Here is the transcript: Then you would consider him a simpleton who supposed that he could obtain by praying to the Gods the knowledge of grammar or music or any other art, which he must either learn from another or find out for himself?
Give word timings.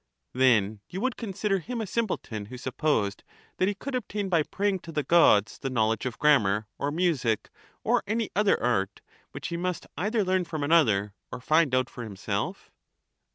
Then 0.33 0.79
you 0.89 0.99
would 1.01 1.15
consider 1.15 1.59
him 1.59 1.79
a 1.79 1.85
simpleton 1.85 2.45
who 2.47 2.57
supposed 2.57 3.23
that 3.57 3.67
he 3.67 3.75
could 3.75 3.93
obtain 3.93 4.29
by 4.29 4.41
praying 4.41 4.79
to 4.79 4.91
the 4.91 5.03
Gods 5.03 5.59
the 5.59 5.69
knowledge 5.69 6.07
of 6.07 6.17
grammar 6.17 6.65
or 6.79 6.89
music 6.89 7.51
or 7.83 8.01
any 8.07 8.31
other 8.35 8.59
art, 8.63 9.01
which 9.31 9.49
he 9.49 9.57
must 9.57 9.85
either 9.99 10.23
learn 10.23 10.43
from 10.43 10.63
another 10.63 11.13
or 11.31 11.39
find 11.39 11.75
out 11.75 11.87
for 11.87 12.03
himself? 12.03 12.71